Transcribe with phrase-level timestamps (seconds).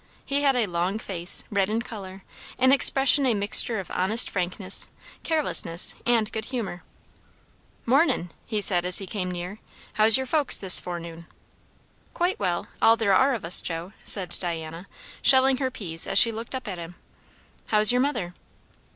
[0.25, 2.23] He had a long face, red in colour;
[2.57, 4.89] in expression a mixture of honest frankness,
[5.21, 6.81] carelessness, and good humour.
[7.85, 9.59] "Mornin'!" said he as he came near.
[9.93, 11.27] "How's your folks, this forenoon?"
[12.15, 14.87] "Quite well all there are of us, Joe," said Diana,
[15.21, 16.95] shelling her peas as she looked up at him.
[17.67, 18.33] "How's your mother?"